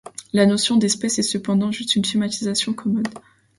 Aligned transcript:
La 0.33 0.47
notion 0.47 0.77
d'espèce 0.77 1.19
est 1.19 1.21
cependant 1.21 1.71
juste 1.71 1.95
une 1.95 2.03
schématisation 2.05 2.73
commode. 2.73 3.07